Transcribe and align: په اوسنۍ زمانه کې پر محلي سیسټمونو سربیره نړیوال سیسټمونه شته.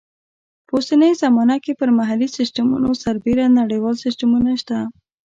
په 0.67 0.71
اوسنۍ 0.77 1.11
زمانه 1.23 1.55
کې 1.63 1.71
پر 1.79 1.89
محلي 1.97 2.27
سیسټمونو 2.37 2.89
سربیره 3.03 3.45
نړیوال 3.61 3.95
سیسټمونه 4.05 4.51
شته. 4.61 4.77